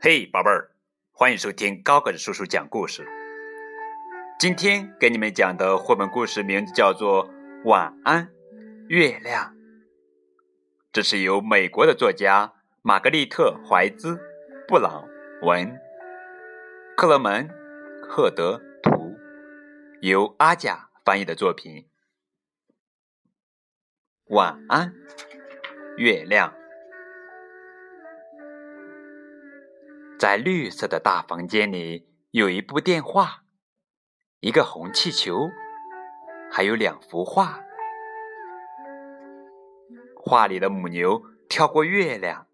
[0.00, 0.70] 嘿，宝贝儿，
[1.12, 3.06] 欢迎收听高个子叔叔讲故事。
[4.38, 7.26] 今天给你们讲的绘本故事名字叫做
[7.64, 8.28] 《晚安，
[8.88, 9.44] 月亮》。
[10.92, 12.52] 这是由美国的作家
[12.82, 14.16] 玛格丽特·怀兹·
[14.68, 15.08] 布朗
[15.42, 15.80] 文、
[16.96, 17.48] 克勒门·
[18.06, 19.16] 赫德图，
[20.02, 21.86] 由阿甲翻译的作品。
[24.28, 24.94] 晚安，
[25.98, 26.54] 月亮。
[30.18, 33.44] 在绿色的大房间里，有一部电话，
[34.40, 35.50] 一个红气球，
[36.50, 37.60] 还有两幅画。
[40.16, 42.46] 画里的母牛跳过月亮，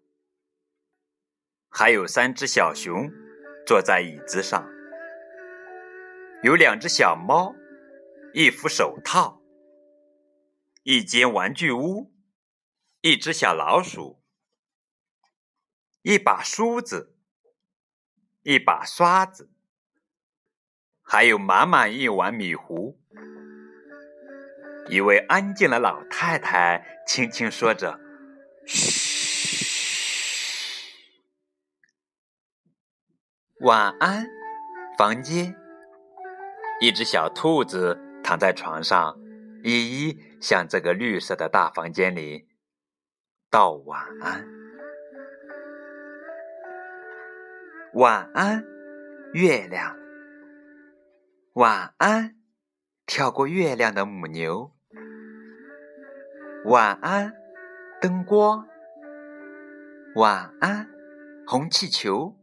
[1.69, 3.09] 还有三只小熊
[3.65, 4.69] 坐在椅子上，
[6.43, 7.55] 有两只小猫，
[8.33, 9.40] 一副手套，
[10.83, 12.13] 一间玩具屋，
[13.01, 14.21] 一只小老鼠，
[16.01, 17.17] 一把梳子。
[18.43, 19.51] 一把刷子，
[21.03, 22.99] 还有满满一碗米糊。
[24.89, 27.99] 一位安静的老太太轻轻说着
[28.65, 29.61] ：“嘘，
[33.59, 34.25] 晚安，
[34.97, 35.55] 房间。”
[36.81, 39.20] 一只小兔子躺在床上，
[39.63, 42.47] 一一向这个绿色的大房间里
[43.49, 44.47] 道晚安。
[47.93, 48.65] 晚安，
[49.33, 49.97] 月亮。
[51.53, 52.37] 晚安，
[53.05, 54.71] 跳过月亮的母牛。
[56.65, 57.33] 晚安，
[57.99, 58.67] 灯光。
[60.15, 60.89] 晚安，
[61.45, 62.37] 红气球。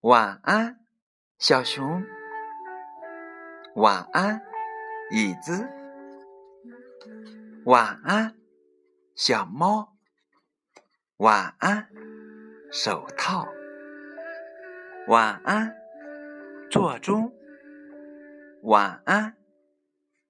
[0.00, 0.80] 晚安，
[1.38, 2.04] 小熊。
[3.76, 4.42] 晚安，
[5.14, 5.68] 椅子。
[7.66, 8.34] 晚安，
[9.14, 9.94] 小猫。
[11.18, 11.90] 晚安，
[12.72, 13.46] 手套。
[15.08, 15.76] 晚安，
[16.70, 17.30] 座钟。
[18.62, 19.36] 晚安，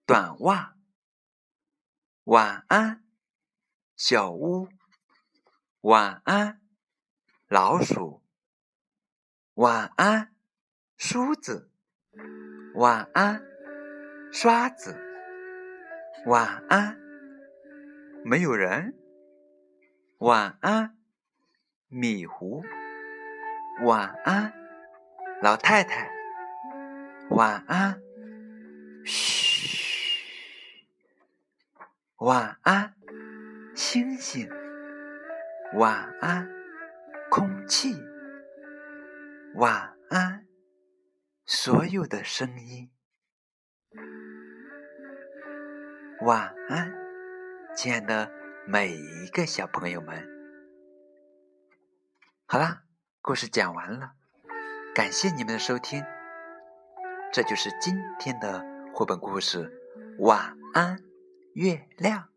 [0.05, 0.75] 短袜。
[2.25, 3.05] 晚安，
[3.95, 4.69] 小屋。
[5.83, 6.61] 晚安，
[7.47, 8.21] 老鼠。
[9.55, 10.35] 晚安，
[10.97, 11.71] 梳子。
[12.75, 13.47] 晚安，
[14.33, 14.97] 刷子。
[16.25, 16.99] 晚安，
[18.25, 18.95] 没有人。
[20.21, 20.97] 晚安，
[21.89, 22.65] 米糊。
[23.85, 24.55] 晚安。
[25.43, 26.11] 老太太，
[27.29, 28.01] 晚安。
[29.05, 30.87] 嘘，
[32.17, 32.95] 晚安，
[33.75, 34.49] 星星。
[35.75, 36.49] 晚安，
[37.31, 37.95] 空气。
[39.57, 40.47] 晚安，
[41.45, 42.91] 所有的声音。
[46.25, 46.95] 晚安，
[47.75, 48.31] 亲爱的
[48.65, 50.25] 每一个小朋友们。
[52.47, 52.85] 好啦，
[53.21, 54.13] 故事讲完了。
[54.95, 56.05] 感谢你们的收听，
[57.33, 59.69] 这就是今天的绘本故事。
[60.21, 61.03] 晚安，
[61.55, 62.32] 月亮。